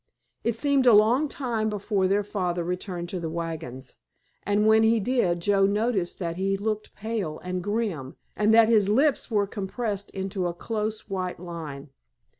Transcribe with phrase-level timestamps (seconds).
[0.43, 3.97] It seemed a long time before their father returned to the wagons,
[4.41, 8.89] and when he did Joe noticed that he looked pale and grim and that his
[8.89, 11.91] lips were compressed into a close, white line.